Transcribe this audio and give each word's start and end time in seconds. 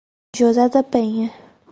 José 0.35 0.67
da 0.67 0.81
Penha 0.81 1.29